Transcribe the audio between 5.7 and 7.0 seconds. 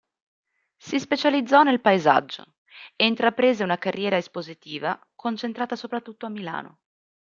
soprattutto a Milano.